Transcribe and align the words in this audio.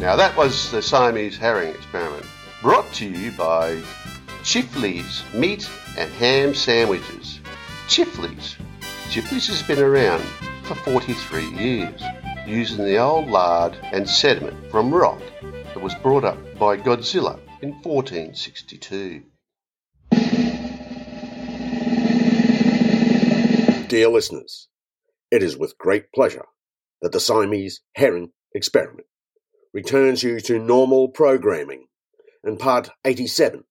Now 0.00 0.14
that 0.14 0.36
was 0.36 0.70
the 0.70 0.80
Siamese 0.80 1.36
herring 1.36 1.74
experiment, 1.74 2.24
brought 2.62 2.86
to 2.94 3.04
you 3.04 3.32
by 3.32 3.82
Chifley's 4.44 5.24
Meat 5.34 5.68
and 5.96 6.08
Ham 6.12 6.54
Sandwiches. 6.54 7.40
Chifley's. 7.88 8.56
Chifley's 9.10 9.48
has 9.48 9.60
been 9.64 9.80
around 9.80 10.22
for 10.62 10.76
43 10.76 11.50
years, 11.50 12.00
using 12.46 12.84
the 12.84 12.96
old 12.96 13.28
lard 13.28 13.76
and 13.82 14.08
sediment 14.08 14.70
from 14.70 14.94
rock 14.94 15.20
that 15.42 15.82
was 15.82 15.96
brought 15.96 16.22
up 16.22 16.38
by 16.60 16.76
Godzilla 16.76 17.40
in 17.60 17.72
1462. 17.82 19.24
Dear 23.88 24.08
listeners, 24.10 24.68
it 25.32 25.42
is 25.42 25.56
with 25.56 25.76
great 25.76 26.12
pleasure 26.12 26.46
that 27.02 27.10
the 27.10 27.18
Siamese 27.18 27.80
herring 27.96 28.30
experiment 28.54 29.08
returns 29.72 30.22
you 30.22 30.40
to 30.40 30.58
normal 30.58 31.08
programming 31.08 31.86
and 32.44 32.58
part 32.58 32.88
87 33.04 33.64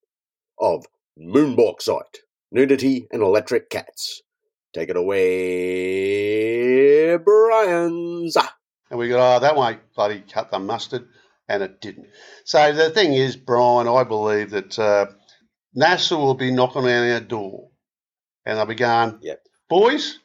of 0.59 0.85
Moon 1.17 1.55
Bauxite, 1.55 2.19
Nudity 2.51 3.07
and 3.11 3.21
Electric 3.21 3.69
Cats. 3.69 4.21
Take 4.73 4.89
it 4.89 4.97
away, 5.87 7.17
Brian's. 7.17 8.35
And 8.89 8.99
we 8.99 9.09
go, 9.09 9.17
oh, 9.19 9.39
that 9.39 9.55
won't 9.55 9.79
bloody 9.95 10.21
cut 10.31 10.51
the 10.51 10.59
mustard. 10.59 11.07
And 11.49 11.63
it 11.63 11.79
didn't. 11.81 12.07
So 12.43 12.73
the 12.73 12.89
thing 12.89 13.13
is, 13.13 13.37
Brian, 13.37 13.87
I 13.87 14.03
believe 14.03 14.49
that 14.51 14.77
uh, 14.77 15.05
NASA 15.75 16.17
will 16.17 16.33
be 16.35 16.51
knocking 16.51 16.83
on 16.83 17.09
our 17.11 17.19
door 17.21 17.69
and 18.45 18.57
they'll 18.57 18.65
be 18.65 18.75
going, 18.75 19.19
Yep. 19.21 19.39
boys, 19.69 20.19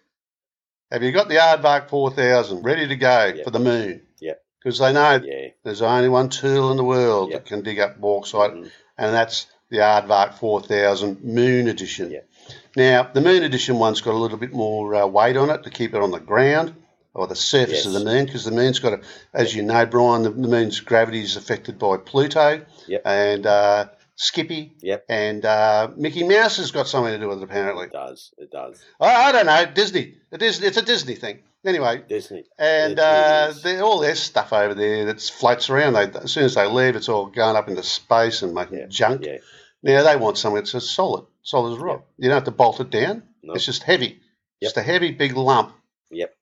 have 0.90 1.02
you 1.04 1.12
got 1.12 1.28
the 1.28 1.36
Aardvark 1.36 1.88
4000 1.88 2.62
ready 2.64 2.88
to 2.88 2.96
go 2.96 3.32
Yep. 3.36 3.44
for 3.44 3.50
the 3.52 3.60
moon? 3.60 4.02
Yep. 4.20 4.41
Because 4.62 4.78
they 4.78 4.92
know 4.92 5.20
Yeah. 5.24 5.48
there's 5.64 5.82
only 5.82 6.08
one 6.08 6.28
tool 6.28 6.70
in 6.70 6.76
the 6.76 6.84
world 6.84 7.30
Yep. 7.30 7.40
that 7.44 7.48
can 7.48 7.62
dig 7.62 7.80
up 7.80 8.00
bauxite, 8.00 8.52
Mhm. 8.54 8.70
and 8.98 9.14
that's 9.14 9.46
the 9.70 9.78
Aardvark 9.78 10.34
4000 10.34 11.24
Moon 11.24 11.66
Edition. 11.68 12.10
Yep. 12.10 12.28
Now, 12.76 13.08
the 13.12 13.20
Moon 13.20 13.42
Edition 13.42 13.78
one's 13.78 14.00
got 14.00 14.14
a 14.14 14.18
little 14.18 14.38
bit 14.38 14.52
more 14.52 14.94
uh, 14.94 15.06
weight 15.06 15.36
on 15.36 15.50
it 15.50 15.62
to 15.64 15.70
keep 15.70 15.94
it 15.94 16.02
on 16.02 16.10
the 16.10 16.20
ground 16.20 16.74
or 17.14 17.26
the 17.26 17.36
surface 17.36 17.84
of 17.86 17.92
the 17.92 18.00
moon, 18.04 18.24
because 18.24 18.44
the 18.44 18.50
moon's 18.50 18.78
got 18.78 18.94
a, 18.94 19.00
as 19.34 19.54
you 19.54 19.62
know, 19.62 19.84
Brian, 19.84 20.22
the, 20.22 20.30
the 20.30 20.48
moon's 20.48 20.80
gravity 20.80 21.20
is 21.22 21.36
affected 21.36 21.78
by 21.78 21.96
Pluto 21.98 22.62
Yep. 22.86 23.02
and 23.04 23.46
uh, 23.46 23.86
Skippy 24.22 24.72
Yep. 24.80 25.04
and 25.08 25.44
uh, 25.44 25.90
Mickey 25.96 26.22
Mouse 26.22 26.58
has 26.58 26.70
got 26.70 26.86
something 26.86 27.12
to 27.12 27.18
do 27.18 27.28
with 27.28 27.38
it, 27.38 27.44
apparently. 27.44 27.86
It 27.86 27.92
does. 27.92 28.32
It 28.38 28.50
does. 28.52 28.80
I, 29.00 29.14
I 29.28 29.32
don't 29.32 29.46
know, 29.46 29.66
Disney. 29.74 30.14
It 30.30 30.42
is, 30.42 30.62
it's 30.62 30.76
a 30.76 30.82
Disney 30.82 31.16
thing. 31.16 31.40
Anyway, 31.64 32.02
Disney. 32.08 32.44
and 32.58 32.98
uh, 33.00 33.52
all 33.82 33.98
their 34.00 34.14
stuff 34.14 34.52
over 34.52 34.74
there 34.74 35.06
that 35.06 35.20
floats 35.20 35.70
around, 35.70 35.92
they, 35.94 36.08
as 36.20 36.30
soon 36.32 36.44
as 36.44 36.54
they 36.54 36.66
leave, 36.66 36.94
it's 36.96 37.08
all 37.08 37.26
going 37.26 37.56
up 37.56 37.68
into 37.68 37.82
space 37.82 38.42
and 38.42 38.54
making 38.54 38.78
Yeah, 38.78 38.86
junk. 38.86 39.24
Yeah. 39.24 39.38
Now 39.82 40.02
they 40.04 40.16
want 40.16 40.38
something 40.38 40.62
that's 40.64 40.90
solid, 40.90 41.26
solid 41.42 41.72
as 41.74 41.78
rock. 41.78 42.04
You 42.16 42.28
don't 42.28 42.36
have 42.36 42.44
to 42.44 42.50
bolt 42.52 42.78
it 42.80 42.90
down. 42.90 43.24
No. 43.42 43.54
It's 43.54 43.64
just 43.66 43.82
heavy. 43.82 44.20
Just 44.62 44.76
a 44.76 44.82
heavy 44.82 45.10
big 45.10 45.36
lump 45.36 45.72
Yep. 46.12 46.32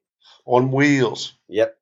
on 0.44 0.70
wheels. 0.70 1.32
Yep. 1.48 1.78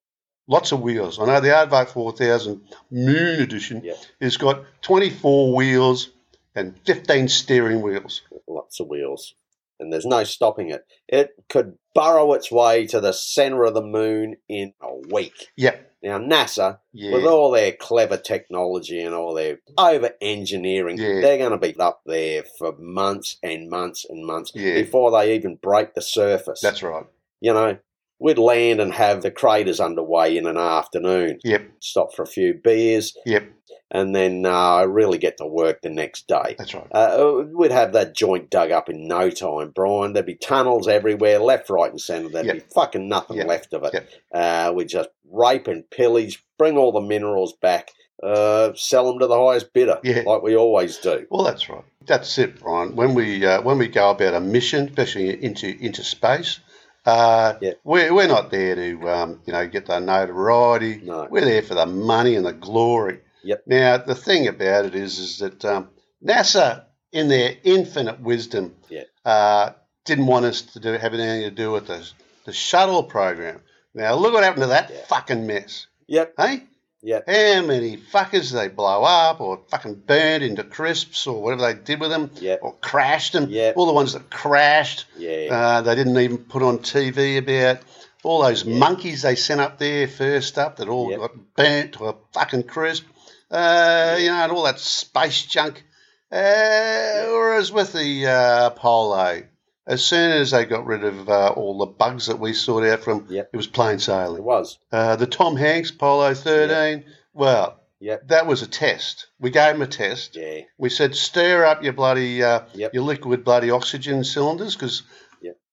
Lots 0.48 0.72
of 0.72 0.80
wheels. 0.80 1.18
I 1.20 1.26
know 1.26 1.40
the 1.40 1.48
Aardvark 1.48 1.90
4000 1.90 2.60
Moon 2.90 3.40
Edition 3.40 3.82
Yep. 3.84 3.96
has 4.20 4.36
got 4.38 4.64
24 4.82 5.54
wheels 5.54 6.10
and 6.54 6.74
15 6.86 7.28
steering 7.28 7.82
wheels. 7.82 8.22
Lots 8.46 8.80
of 8.80 8.88
wheels. 8.88 9.34
And 9.78 9.92
there's 9.92 10.06
no 10.06 10.24
stopping 10.24 10.70
it. 10.70 10.84
It 11.06 11.30
could 11.48 11.76
burrow 11.94 12.32
its 12.32 12.50
way 12.50 12.86
to 12.88 13.00
the 13.00 13.12
centre 13.12 13.64
of 13.64 13.74
the 13.74 13.82
moon 13.82 14.36
in 14.48 14.72
a 14.80 14.94
week. 15.12 15.48
Yep. 15.56 15.84
Now, 16.02 16.18
NASA, 16.18 16.78
Yeah. 16.92 17.12
with 17.12 17.24
all 17.24 17.50
their 17.50 17.72
clever 17.72 18.16
technology 18.16 19.00
and 19.02 19.14
all 19.14 19.34
their 19.34 19.58
over 19.76 20.10
engineering, 20.20 20.96
Yeah. 20.96 21.20
they're 21.20 21.38
going 21.38 21.50
to 21.52 21.58
be 21.58 21.76
up 21.78 22.00
there 22.06 22.44
for 22.58 22.72
months 22.78 23.36
and 23.42 23.68
months 23.68 24.04
and 24.08 24.24
months 24.24 24.52
Yeah. 24.54 24.74
before 24.74 25.10
they 25.10 25.34
even 25.34 25.56
break 25.56 25.94
the 25.94 26.02
surface. 26.02 26.60
That's 26.60 26.82
right. 26.82 27.06
you 27.40 27.52
know, 27.52 27.78
we'd 28.18 28.38
land 28.38 28.80
and 28.80 28.92
have 28.94 29.22
the 29.22 29.30
craters 29.30 29.80
underway 29.80 30.36
in 30.36 30.46
an 30.46 30.56
afternoon, 30.56 31.38
Yep. 31.44 31.62
stop 31.80 32.14
for 32.14 32.22
a 32.22 32.26
few 32.26 32.54
beers, 32.54 33.16
Yep. 33.26 33.44
and 33.90 34.14
then 34.14 34.44
uh, 34.44 34.84
really 34.84 35.18
get 35.18 35.36
to 35.38 35.46
work 35.46 35.82
the 35.82 35.88
next 35.90 36.26
day. 36.26 36.56
That's 36.58 36.74
right. 36.74 36.86
Uh, 36.90 37.44
we'd 37.54 37.70
have 37.70 37.92
that 37.92 38.14
joint 38.14 38.50
dug 38.50 38.70
up 38.70 38.88
in 38.88 39.06
no 39.08 39.30
time, 39.30 39.70
Brian. 39.74 40.12
There'd 40.12 40.26
be 40.26 40.34
tunnels 40.34 40.88
everywhere, 40.88 41.38
left, 41.38 41.70
right, 41.70 41.90
and 41.90 42.00
centre. 42.00 42.28
There'd 42.28 42.46
Yep. 42.46 42.54
be 42.56 42.62
fucking 42.74 43.08
nothing 43.08 43.36
Yep. 43.38 43.46
left 43.46 43.72
of 43.72 43.84
it. 43.84 43.94
Yep. 43.94 44.08
Uh, 44.32 44.72
we'd 44.74 44.88
just 44.88 45.10
rape 45.30 45.68
and 45.68 45.88
pillage, 45.90 46.44
bring 46.58 46.76
all 46.76 46.90
the 46.92 47.00
minerals 47.00 47.52
back, 47.62 47.92
uh, 48.22 48.72
sell 48.74 49.06
them 49.06 49.20
to 49.20 49.26
the 49.28 49.38
highest 49.38 49.72
bidder, 49.72 50.00
Yeah. 50.02 50.22
like 50.26 50.42
we 50.42 50.56
always 50.56 50.96
do. 50.98 51.26
Well, 51.30 51.44
that's 51.44 51.68
right. 51.68 51.84
That's 52.06 52.36
it, 52.38 52.58
Brian. 52.60 52.96
When 52.96 53.14
we 53.14 53.44
uh, 53.46 53.60
when 53.62 53.76
we 53.78 53.86
go 53.86 54.10
about 54.10 54.32
a 54.34 54.40
mission, 54.40 54.88
especially 54.88 55.42
into 55.44 55.76
into 55.78 56.02
space, 56.02 56.58
uh, 57.06 57.54
Yeah. 57.60 57.72
we're, 57.84 58.12
we're 58.12 58.28
not 58.28 58.50
there 58.50 58.74
to 58.74 59.08
um, 59.10 59.40
you 59.46 59.52
know 59.52 59.66
get 59.66 59.86
the 59.86 59.98
notoriety. 60.00 61.00
No. 61.04 61.26
We're 61.30 61.44
there 61.44 61.62
for 61.62 61.74
the 61.74 61.86
money 61.86 62.34
and 62.36 62.44
the 62.46 62.52
glory. 62.52 63.20
Yep. 63.44 63.64
Now 63.66 63.98
the 63.98 64.14
thing 64.14 64.48
about 64.48 64.84
it 64.86 64.94
is 64.94 65.18
is 65.18 65.38
that 65.38 65.64
um, 65.64 65.88
NASA, 66.24 66.84
in 67.12 67.28
their 67.28 67.56
infinite 67.64 68.20
wisdom, 68.20 68.74
Yeah. 68.88 69.04
uh, 69.24 69.72
didn't 70.04 70.26
want 70.26 70.44
us 70.46 70.62
to 70.62 70.80
do 70.80 70.92
have 70.92 71.14
anything 71.14 71.42
to 71.42 71.50
do 71.50 71.72
with 71.72 71.86
the 71.86 72.08
the 72.44 72.52
shuttle 72.52 73.02
program. 73.04 73.60
Now 73.94 74.14
look 74.14 74.32
what 74.34 74.44
happened 74.44 74.62
to 74.64 74.68
that 74.68 74.90
Yeah. 74.90 75.04
fucking 75.08 75.46
mess, 75.46 75.86
Yep, 76.06 76.34
hey? 76.38 76.64
Yep, 77.02 77.24
How 77.28 77.62
many 77.62 77.96
fuckers 77.96 78.52
they 78.52 78.68
blow 78.68 79.02
up 79.04 79.40
or 79.40 79.60
fucking 79.68 79.94
burned 80.06 80.42
into 80.44 80.64
crisps 80.64 81.26
or 81.26 81.42
whatever 81.42 81.62
they 81.72 81.74
did 81.80 82.00
with 82.00 82.10
them 82.10 82.30
yep, 82.40 82.60
or 82.62 82.74
crashed 82.80 83.32
them? 83.32 83.46
Yeah. 83.50 83.72
All 83.76 83.86
the 83.86 83.92
ones 83.92 84.12
that 84.14 84.30
crashed, 84.30 85.06
yeah, 85.16 85.48
uh, 85.50 85.80
they 85.82 85.94
didn't 85.94 86.18
even 86.18 86.38
put 86.38 86.62
on 86.62 86.78
TV 86.78 87.38
about. 87.38 87.78
All 88.24 88.42
those 88.42 88.64
Yeah. 88.64 88.76
monkeys 88.78 89.22
they 89.22 89.36
sent 89.36 89.60
up 89.60 89.78
there 89.78 90.08
first 90.08 90.58
up 90.58 90.76
that 90.78 90.88
all 90.88 91.10
Yep. 91.10 91.20
got 91.20 91.54
burnt 91.56 91.92
to 91.94 92.08
a 92.08 92.14
fucking 92.32 92.64
crisp. 92.64 93.04
Uh, 93.50 94.16
You 94.18 94.26
know, 94.28 94.34
and 94.34 94.52
all 94.52 94.64
that 94.64 94.78
space 94.80 95.42
junk. 95.42 95.84
Uh, 96.30 97.24
Whereas 97.28 97.72
with 97.72 97.92
the 97.92 98.26
uh, 98.26 98.66
Apollo, 98.66 99.44
as 99.88 100.04
soon 100.04 100.30
as 100.32 100.50
they 100.52 100.64
got 100.66 100.86
rid 100.86 101.02
of 101.02 101.28
uh, 101.28 101.48
all 101.56 101.78
the 101.78 101.86
bugs 101.86 102.26
that 102.26 102.38
we 102.38 102.52
sorted 102.52 102.90
out 102.92 103.00
from, 103.00 103.26
Yep. 103.28 103.50
it 103.52 103.56
was 103.56 103.66
plain 103.66 103.98
sailing. 103.98 104.36
it 104.38 104.44
was. 104.44 104.78
Uh, 104.92 105.16
the 105.16 105.26
Tom 105.26 105.56
Hanks 105.56 105.90
Apollo 105.90 106.34
13, 106.34 107.04
well, 107.34 107.74
Yep, 108.00 108.28
that 108.28 108.46
was 108.46 108.62
a 108.62 108.68
test. 108.68 109.26
We 109.40 109.50
gave 109.50 109.74
him 109.74 109.82
a 109.82 109.86
test. 109.88 110.36
yeah, 110.36 110.60
We 110.78 110.88
said, 110.88 111.16
stir 111.16 111.64
up 111.64 111.82
your 111.82 111.94
bloody, 111.94 112.44
uh, 112.44 112.60
Yep. 112.74 112.94
your 112.94 113.02
liquid 113.02 113.42
bloody 113.44 113.70
oxygen 113.72 114.22
cylinders, 114.22 114.76
because 114.76 115.02
Yep. 115.02 115.10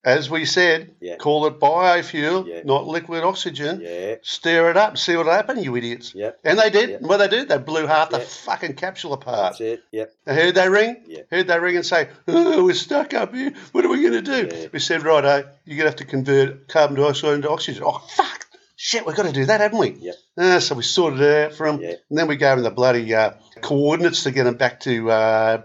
As 0.05 0.29
we 0.29 0.45
said, 0.45 0.91
Yeah. 1.01 1.15
call 1.17 1.47
it 1.47 1.59
biofuel, 1.59 2.47
Yeah. 2.47 2.61
not 2.63 2.85
liquid 2.85 3.23
oxygen. 3.23 3.81
yeah, 3.81 4.15
Stir 4.21 4.69
it 4.69 4.77
up, 4.77 4.97
see 4.97 5.15
what 5.17 5.25
happened, 5.25 5.63
you 5.65 5.75
idiots. 5.75 6.13
yep. 6.15 6.39
And 6.43 6.59
they 6.59 6.69
did. 6.69 6.89
Yep. 6.91 7.01
What 7.01 7.17
they 7.17 7.27
did, 7.27 7.49
they 7.49 7.57
blew 7.57 7.87
half 7.87 8.11
the 8.11 8.19
fucking 8.19 8.75
capsule 8.75 9.13
apart. 9.13 9.53
That's 9.57 9.61
it. 9.61 9.83
Yep. 9.91 10.13
And 10.27 10.39
who'd 10.39 10.55
they 10.55 10.69
ring? 10.69 10.97
Yeah. 11.07 11.21
Who'd 11.31 11.47
they 11.47 11.59
ring 11.59 11.75
and 11.75 11.85
say, 11.85 12.09
oh, 12.27 12.63
we're 12.65 12.73
stuck 12.75 13.13
up 13.15 13.33
here. 13.33 13.51
What 13.71 13.83
are 13.83 13.89
we 13.89 14.01
going 14.07 14.23
to 14.23 14.47
do? 14.47 14.55
Yeah. 14.55 14.67
We 14.71 14.79
said, 14.79 15.03
right, 15.03 15.23
righto, 15.23 15.49
you're 15.65 15.77
going 15.77 15.85
to 15.85 15.91
have 15.91 15.95
to 15.97 16.05
convert 16.05 16.67
carbon 16.67 16.95
dioxide 16.97 17.33
into 17.33 17.49
oxygen. 17.49 17.83
Oh, 17.85 17.97
fuck. 18.15 18.45
Shit, 18.77 19.05
we've 19.07 19.15
got 19.15 19.25
to 19.25 19.31
do 19.31 19.45
that, 19.45 19.61
haven't 19.61 19.79
we? 19.79 19.91
Yep. 19.91 20.15
Uh, 20.37 20.59
so 20.59 20.75
we 20.75 20.83
sorted 20.83 21.21
it 21.21 21.45
out 21.45 21.53
for 21.53 21.65
them. 21.71 21.81
Yeah. 21.81 21.93
And 22.09 22.17
then 22.19 22.27
we 22.27 22.35
gave 22.35 22.57
them 22.57 22.63
the 22.63 22.69
bloody 22.71 23.11
uh, 23.15 23.31
coordinates 23.61 24.23
to 24.23 24.31
get 24.31 24.43
them 24.43 24.55
back 24.55 24.81
to 24.81 25.09
uh, 25.09 25.61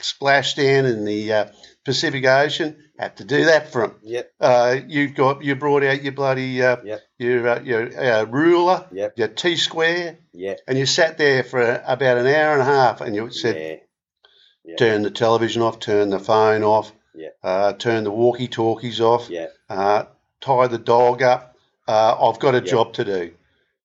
splashdown 0.00 0.90
in 0.90 1.04
the 1.04 1.32
uh, 1.32 1.44
Pacific 1.84 2.24
Ocean. 2.26 2.76
Had 2.98 3.16
to 3.16 3.24
do 3.24 3.46
that 3.46 3.72
for 3.72 3.82
them. 3.88 3.96
Yep. 4.02 4.32
Uh, 4.40 4.76
you 4.86 5.08
got 5.08 5.42
you 5.44 5.56
brought 5.56 5.82
out 5.82 6.02
your 6.02 6.12
bloody 6.12 6.62
uh, 6.62 6.76
Yep. 6.84 7.00
your 7.18 7.48
uh, 7.48 7.60
your 7.60 8.00
uh, 8.00 8.24
ruler, 8.24 8.86
Yep. 8.92 9.14
your 9.18 9.28
T 9.28 9.56
square, 9.56 10.18
Yep. 10.32 10.60
and 10.68 10.78
you 10.78 10.86
sat 10.86 11.18
there 11.18 11.42
for 11.42 11.82
about 11.86 12.18
an 12.18 12.26
hour 12.26 12.52
and 12.52 12.62
a 12.62 12.64
half, 12.64 13.00
and 13.00 13.14
you 13.16 13.30
said, 13.30 13.56
yeah. 13.56 14.70
Yeah. 14.70 14.76
turn 14.76 15.02
the 15.02 15.10
television 15.10 15.60
off, 15.62 15.80
turn 15.80 16.10
the 16.10 16.20
phone 16.20 16.62
off, 16.62 16.92
Yeah. 17.14 17.30
uh, 17.42 17.72
turn 17.74 18.04
the 18.04 18.12
walkie 18.12 18.48
talkies 18.48 19.00
off, 19.00 19.28
Yeah. 19.28 19.48
uh, 19.68 20.04
tie 20.40 20.68
the 20.68 20.78
dog 20.78 21.20
up. 21.22 21.56
Uh, 21.88 22.16
I've 22.30 22.38
got 22.38 22.54
a 22.54 22.58
Yeah. 22.58 22.64
job 22.70 22.92
to 22.94 23.04
do. 23.04 23.32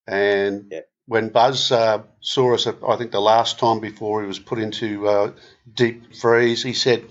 And 0.07 0.68
Yeah. 0.72 0.81
when 1.07 1.30
Buzz 1.30 1.72
uh, 1.72 2.04
saw 2.22 2.54
us, 2.54 2.68
I 2.68 2.96
think 2.96 3.12
the 3.12 3.19
last 3.19 3.57
time 3.60 3.80
before 3.80 4.22
he 4.22 4.28
was 4.28 4.40
put 4.40 4.60
into 4.60 5.07
uh, 5.07 5.31
deep 5.74 6.16
freeze, 6.16 6.62
he 6.63 6.74
said, 6.74 7.04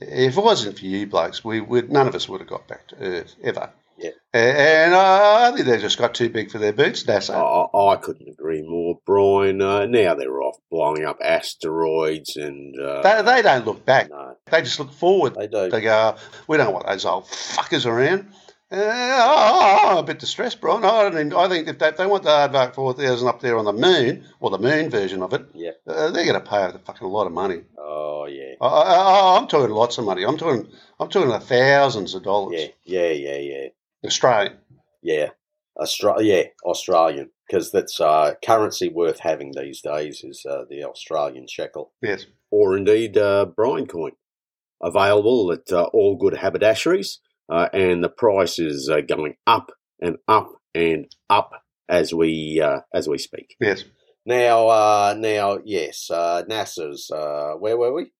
if 0.00 0.36
it 0.36 0.42
wasn't 0.44 0.78
for 0.78 0.84
you 0.84 1.06
blokes, 1.06 1.44
we 1.44 1.60
would 1.60 1.90
none 1.90 2.06
of 2.08 2.14
us 2.14 2.28
would 2.28 2.40
have 2.40 2.48
got 2.48 2.68
back 2.68 2.88
to 2.88 2.96
Earth 2.96 3.34
ever. 3.42 3.70
Yeah. 3.98 4.10
And 4.34 4.92
uh, 4.92 5.48
I 5.50 5.52
think 5.54 5.66
they 5.66 5.78
just 5.78 5.96
got 5.96 6.14
too 6.14 6.28
big 6.28 6.50
for 6.50 6.58
their 6.58 6.74
boots, 6.74 7.04
NASA. 7.04 7.34
I, 7.34 7.94
I 7.94 7.96
couldn't 7.96 8.28
agree 8.28 8.60
more, 8.60 8.98
Brian. 9.06 9.62
Uh, 9.62 9.86
now 9.86 10.14
they're 10.14 10.42
off 10.42 10.58
blowing 10.70 11.06
up 11.06 11.16
asteroids 11.24 12.36
and. 12.36 12.78
Uh, 12.78 13.00
They, 13.00 13.22
they 13.22 13.40
don't 13.42 13.64
look 13.64 13.86
back. 13.86 14.10
no, 14.10 14.36
They 14.50 14.60
just 14.60 14.78
look 14.78 14.92
forward. 14.92 15.34
they 15.34 15.46
do. 15.46 15.70
They 15.70 15.80
go, 15.80 16.16
we 16.46 16.58
don't 16.58 16.74
want 16.74 16.86
those 16.86 17.06
old 17.06 17.24
fuckers 17.24 17.86
around. 17.86 18.28
Uh, 18.70 18.76
oh, 18.78 19.80
I'm 19.90 19.96
a 19.98 20.02
bit 20.02 20.18
distressed, 20.18 20.60
Brian. 20.60 20.84
I, 20.84 21.02
don't 21.02 21.12
even, 21.14 21.32
I 21.32 21.48
think 21.48 21.68
if 21.68 21.78
they, 21.78 21.88
if 21.88 21.96
they 21.96 22.06
want 22.06 22.24
the 22.24 22.30
Aardvark 22.30 22.74
4000 22.74 23.28
up 23.28 23.40
there 23.40 23.56
on 23.58 23.64
the 23.64 23.72
moon, 23.72 24.24
or 24.40 24.50
the 24.50 24.58
moon 24.58 24.90
version 24.90 25.22
of 25.22 25.32
it, 25.32 25.46
Yeah. 25.54 25.70
uh, 25.86 26.10
they're 26.10 26.24
going 26.26 26.40
to 26.42 26.48
pay 26.50 26.64
a 26.64 26.78
fucking 26.84 27.06
lot 27.06 27.26
of 27.26 27.32
money. 27.32 27.62
Oh 27.78 28.26
yeah. 28.26 28.54
I, 28.60 29.36
I'm 29.38 29.46
talking 29.46 29.72
lots 29.72 29.98
of 29.98 30.04
money. 30.04 30.24
I'm 30.24 30.36
talking, 30.36 30.66
I'm 30.98 31.08
talking 31.08 31.28
the 31.30 31.38
thousands 31.38 32.14
of 32.14 32.24
dollars. 32.24 32.60
Yeah. 32.84 33.10
Yeah. 33.10 33.10
Yeah. 33.12 33.38
Yeah. 33.38 33.68
Australian. 34.04 34.56
Yeah. 35.02 35.30
Austra- 35.78 36.24
yeah, 36.24 36.44
Australian, 36.64 37.30
because 37.46 37.70
that's 37.70 38.00
uh, 38.00 38.32
currency 38.42 38.88
worth 38.88 39.18
having 39.20 39.52
these 39.52 39.82
days 39.82 40.24
is 40.24 40.44
uh, 40.48 40.64
the 40.70 40.82
Australian 40.84 41.46
shekel. 41.46 41.92
Yes. 42.00 42.24
or 42.50 42.76
indeed 42.78 43.16
uh, 43.18 43.44
brine 43.44 43.86
coin. 43.86 44.12
Available 44.82 45.52
at 45.52 45.70
uh, 45.70 45.84
all 45.92 46.16
good 46.16 46.32
haberdasheries, 46.34 47.18
uh, 47.48 47.68
and 47.72 48.02
the 48.02 48.08
price 48.08 48.58
is 48.58 48.88
uh, 48.88 49.00
going 49.00 49.34
up 49.46 49.70
and 50.00 50.16
up 50.28 50.52
and 50.74 51.06
up 51.30 51.62
as 51.88 52.12
we 52.12 52.60
uh, 52.62 52.80
as 52.94 53.08
we 53.08 53.18
speak. 53.18 53.56
Yes. 53.60 53.84
Now, 54.24 54.68
uh, 54.68 55.14
now, 55.16 55.58
yes, 55.64 56.10
uh, 56.10 56.42
NASA's. 56.48 57.10
Uh, 57.12 57.54
where 57.58 57.76
were 57.76 57.94
we? 57.94 58.10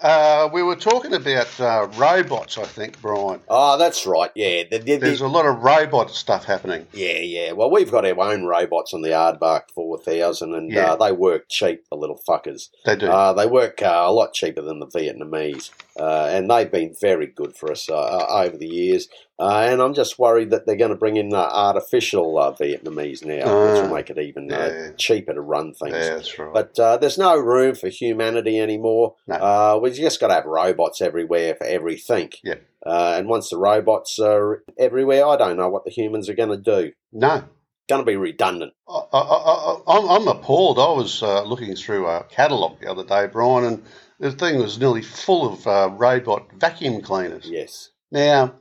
Uh, 0.00 0.48
we 0.52 0.62
were 0.62 0.76
talking 0.76 1.12
about 1.12 1.60
uh, 1.60 1.86
robots, 1.98 2.56
I 2.56 2.64
think, 2.64 3.00
Brian. 3.02 3.40
Oh, 3.48 3.76
that's 3.76 4.06
right. 4.06 4.30
Yeah, 4.34 4.62
the, 4.70 4.78
the, 4.78 4.92
the- 4.92 4.96
There's 4.98 5.20
a 5.20 5.28
lot 5.28 5.44
of 5.44 5.58
robot 5.62 6.10
stuff 6.10 6.44
happening. 6.44 6.86
yeah, 6.94 7.18
yeah. 7.18 7.52
Well, 7.52 7.70
we've 7.70 7.90
got 7.90 8.06
our 8.06 8.18
own 8.32 8.44
robots 8.44 8.94
on 8.94 9.02
the 9.02 9.10
Aardvark 9.10 9.70
Four 9.74 9.98
Thousand, 9.98 10.54
and 10.54 10.72
Yeah. 10.72 10.92
uh, 10.92 10.96
they 10.96 11.12
work 11.12 11.44
cheap. 11.50 11.84
The 11.90 11.96
little 11.96 12.18
fuckers. 12.26 12.68
They 12.86 12.96
do. 12.96 13.06
Uh, 13.06 13.34
they 13.34 13.46
work 13.46 13.82
uh, 13.82 14.04
a 14.06 14.12
lot 14.12 14.32
cheaper 14.32 14.62
than 14.62 14.78
the 14.78 14.86
Vietnamese, 14.86 15.70
uh, 15.98 16.28
and 16.30 16.50
they've 16.50 16.70
been 16.72 16.94
very 16.98 17.26
good 17.26 17.54
for 17.54 17.70
us 17.70 17.90
uh, 17.90 17.94
uh, 17.94 18.26
over 18.46 18.56
the 18.56 18.66
years. 18.68 19.08
Uh, 19.42 19.66
and 19.68 19.80
I'm 19.82 19.94
just 19.94 20.18
worried 20.18 20.50
that 20.50 20.66
they're 20.66 20.76
going 20.76 20.90
to 20.92 20.96
bring 20.96 21.16
in 21.16 21.34
uh, 21.34 21.38
artificial 21.38 22.38
uh, 22.38 22.52
Vietnamese 22.52 23.24
now, 23.24 23.34
which 23.36 23.46
Ah, 23.46 23.82
will 23.88 23.94
make 23.94 24.08
it 24.10 24.18
even 24.18 24.48
yeah. 24.48 24.56
uh, 24.56 24.92
cheaper 24.96 25.34
to 25.34 25.40
run 25.40 25.74
things. 25.74 25.94
yeah, 25.94 26.14
that's 26.14 26.38
right. 26.38 26.52
But 26.54 26.78
uh, 26.78 26.96
there's 26.98 27.18
no 27.18 27.36
room 27.36 27.74
for 27.74 27.88
humanity 27.88 28.60
anymore. 28.60 29.16
No. 29.26 29.34
Uh, 29.34 29.78
we've 29.82 29.94
just 29.94 30.20
got 30.20 30.28
to 30.28 30.34
have 30.34 30.44
robots 30.44 31.00
everywhere 31.00 31.54
for 31.56 31.64
everything. 31.64 32.30
Yeah. 32.44 32.54
Uh, 32.86 33.14
and 33.18 33.28
once 33.28 33.50
the 33.50 33.58
robots 33.58 34.18
are 34.18 34.62
everywhere, 34.78 35.26
I 35.26 35.36
don't 35.36 35.56
know 35.56 35.68
what 35.68 35.84
the 35.84 35.90
humans 35.90 36.28
are 36.28 36.34
going 36.34 36.50
to 36.50 36.56
do. 36.82 36.92
no, 37.12 37.44
Going 37.88 38.00
to 38.02 38.06
be 38.06 38.16
redundant. 38.16 38.72
I, 38.88 39.00
I, 39.12 39.18
I, 39.18 39.76
I'm, 39.88 40.08
I'm 40.08 40.28
appalled. 40.28 40.78
I 40.78 40.92
was 40.92 41.20
uh, 41.20 41.42
looking 41.42 41.74
through 41.74 42.06
a 42.06 42.22
catalogue 42.24 42.78
the 42.80 42.88
other 42.90 43.04
day, 43.04 43.26
Brian, 43.26 43.64
and 43.64 43.82
the 44.20 44.30
thing 44.30 44.60
was 44.60 44.78
nearly 44.78 45.02
full 45.02 45.52
of 45.52 45.66
uh, 45.66 45.90
robot 45.92 46.46
vacuum 46.56 47.02
cleaners. 47.02 47.48
Yes. 47.50 47.90
Now, 48.12 48.54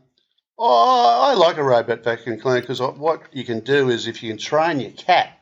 oh, 0.63 1.19
I 1.31 1.33
like 1.33 1.57
a 1.57 1.63
robot 1.63 2.03
vacuum 2.03 2.39
cleaner 2.39 2.61
because 2.61 2.79
what 2.81 3.23
you 3.31 3.43
can 3.43 3.61
do 3.61 3.89
is 3.89 4.07
if 4.07 4.21
you 4.21 4.29
can 4.29 4.37
train 4.37 4.79
your 4.79 4.91
cat 4.91 5.37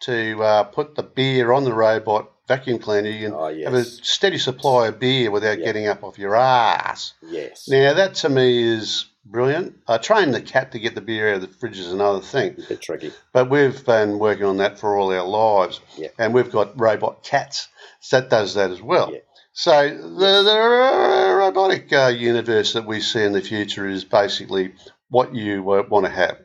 to 0.00 0.42
uh, 0.42 0.64
put 0.64 0.94
the 0.94 1.02
beer 1.02 1.52
on 1.52 1.64
the 1.64 1.72
robot 1.74 2.30
vacuum 2.48 2.78
cleaner, 2.78 3.08
you 3.10 3.26
can 3.28 3.34
Oh, 3.36 3.54
have 3.64 3.74
a 3.74 3.84
steady 3.84 4.38
supply 4.38 4.88
of 4.88 4.98
beer 4.98 5.30
without 5.30 5.58
Yeah. 5.58 5.64
getting 5.64 5.86
up 5.88 6.02
off 6.04 6.18
your 6.18 6.34
ass. 6.36 7.12
Yes. 7.22 7.68
Now, 7.68 7.94
that 7.94 8.14
to 8.16 8.28
me 8.28 8.62
is 8.62 9.06
brilliant. 9.24 9.78
I 9.88 9.98
train 9.98 10.32
the 10.32 10.40
cat 10.40 10.72
to 10.72 10.78
get 10.78 10.94
the 10.94 11.00
beer 11.00 11.30
out 11.30 11.36
of 11.36 11.40
the 11.42 11.48
fridge 11.48 11.78
is 11.78 11.92
another 11.92 12.20
thing. 12.20 12.56
A 12.64 12.68
bit 12.68 12.80
tricky. 12.82 13.12
But 13.32 13.48
we've 13.50 13.84
been 13.84 14.18
working 14.18 14.44
on 14.44 14.56
that 14.58 14.78
for 14.78 14.96
all 14.96 15.12
our 15.12 15.26
lives. 15.26 15.80
Yeah. 15.96 16.08
And 16.18 16.34
we've 16.34 16.50
got 16.50 16.78
robot 16.80 17.22
cats. 17.24 17.68
So 18.00 18.20
that 18.20 18.28
does 18.30 18.54
that 18.54 18.70
as 18.72 18.82
well. 18.82 19.12
Yeah. 19.12 19.20
So 19.52 19.88
the, 19.88 20.42
the 20.42 21.34
robotic 21.36 21.92
uh, 21.92 22.06
universe 22.08 22.72
that 22.72 22.86
we 22.86 23.00
see 23.00 23.22
in 23.22 23.32
the 23.32 23.42
future 23.42 23.86
is 23.86 24.04
basically 24.04 24.72
what 25.10 25.34
you 25.34 25.70
uh, 25.72 25.82
want 25.88 26.06
to 26.06 26.10
have, 26.12 26.38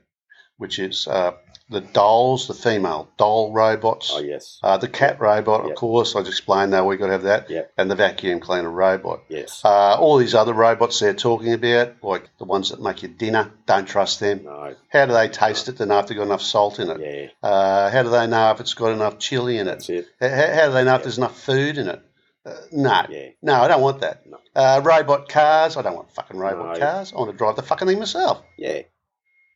which 0.58 0.78
is 0.78 1.08
uh, 1.08 1.32
the 1.70 1.80
dolls, 1.82 2.48
the 2.48 2.54
female 2.54 3.10
doll 3.18 3.54
robots, 3.54 4.12
Oh, 4.14 4.20
yes. 4.20 4.60
uh, 4.62 4.78
the 4.78 4.90
cat 4.90 5.22
robot, 5.22 5.64
Yeah. 5.66 5.72
of 5.72 5.78
course. 5.78 6.16
I 6.16 6.20
just 6.20 6.32
explained 6.32 6.74
that 6.74 6.86
we've 6.86 7.00
got 7.00 7.08
to 7.08 7.12
have 7.14 7.24
that, 7.24 7.50
Yeah. 7.50 7.64
and 7.78 7.90
the 7.90 7.96
vacuum 7.96 8.42
cleaner 8.42 8.70
robot. 8.70 9.22
Yes. 9.30 9.62
Uh, 9.64 9.96
all 9.98 10.18
these 10.18 10.36
other 10.36 10.54
robots 10.54 11.00
they're 11.00 11.14
talking 11.14 11.54
about, 11.54 11.96
like 12.04 12.30
the 12.40 12.46
ones 12.46 12.70
that 12.72 12.82
make 12.82 13.04
your 13.04 13.12
dinner, 13.12 13.52
don't 13.66 13.86
trust 13.86 14.20
them. 14.20 14.42
No. 14.44 14.76
How 14.90 15.06
do 15.06 15.14
they 15.14 15.30
taste 15.30 15.70
it 15.70 15.78
to 15.78 15.86
know 15.86 16.00
if 16.00 16.08
they've 16.08 16.18
got 16.18 16.24
enough 16.24 16.42
salt 16.42 16.80
in 16.80 16.90
it? 16.90 17.00
Yeah. 17.00 17.50
Uh, 17.50 17.90
how 17.90 18.04
do 18.04 18.10
they 18.10 18.28
know 18.28 18.52
if 18.52 18.60
it's 18.60 18.74
got 18.74 18.92
enough 18.92 19.18
chili 19.20 19.58
in 19.60 19.68
it? 19.68 19.72
That's 19.72 19.90
it. 19.90 20.08
How, 20.20 20.28
how 20.30 20.68
do 20.68 20.74
they 20.74 20.84
know 20.84 20.96
if 20.96 21.04
there's 21.04 21.18
enough 21.18 21.40
food 21.40 21.78
in 21.78 21.88
it? 21.88 22.02
Uh, 22.48 22.56
no, 22.72 23.02
Yeah. 23.10 23.30
no, 23.42 23.54
I 23.62 23.68
don't 23.68 23.82
want 23.82 24.00
that. 24.02 24.22
No. 24.26 24.38
Uh, 24.56 24.82
robot 24.84 25.28
cars, 25.30 25.76
I 25.78 25.82
don't 25.82 25.96
want 25.96 26.12
fucking 26.12 26.38
robot 26.40 26.74
No. 26.74 26.80
cars. 26.86 27.12
I 27.14 27.18
want 27.18 27.32
to 27.32 27.38
drive 27.38 27.56
the 27.58 27.62
fucking 27.64 27.88
thing 27.88 28.00
myself. 28.00 28.42
Yeah. 28.58 28.82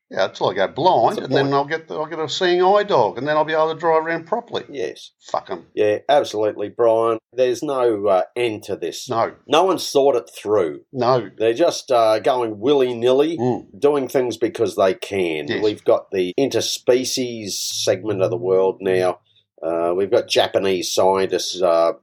Yeah, 0.10 0.26
until 0.26 0.50
I 0.50 0.54
go 0.56 0.68
blind, 0.68 1.20
and 1.20 1.34
then. 1.34 1.54
I'll 1.54 1.64
get 1.64 1.88
the, 1.88 1.96
I'll 1.98 2.06
get 2.06 2.20
a 2.20 2.28
seeing 2.28 2.62
eye 2.62 2.84
dog, 2.84 3.18
and 3.18 3.26
then 3.26 3.38
I'll 3.38 3.46
be 3.46 3.54
able 3.54 3.74
to 3.74 3.80
drive 3.80 4.06
around 4.06 4.28
properly. 4.28 4.66
Yes. 4.70 5.12
Fuck 5.32 5.50
'em. 5.50 5.68
Yeah, 5.74 6.00
absolutely, 6.10 6.68
Brian. 6.68 7.18
There's 7.32 7.64
no 7.64 8.08
uh, 8.08 8.24
end 8.36 8.64
to 8.64 8.76
this. 8.76 9.08
No, 9.10 9.36
No 9.48 9.64
one's 9.64 9.90
thought 9.90 10.18
it 10.18 10.30
through. 10.30 10.82
no. 10.92 11.30
They're 11.38 11.54
just 11.54 11.92
uh, 11.94 12.20
going 12.20 12.60
willy 12.60 12.94
nilly, 12.94 13.38
Mm. 13.38 13.80
doing 13.80 14.10
things 14.10 14.36
because 14.36 14.76
they 14.76 14.96
can. 14.96 15.48
Yes. 15.48 15.64
We've 15.64 15.84
got 15.86 16.12
the 16.12 16.34
interspecies 16.38 17.52
segment 17.52 18.22
of 18.22 18.32
the 18.32 18.38
world 18.38 18.80
now. 18.82 19.20
Uh, 19.64 19.94
we've 19.96 20.12
got 20.12 20.28
Japanese 20.28 20.92
scientists 20.94 21.62
uh, 21.62 21.94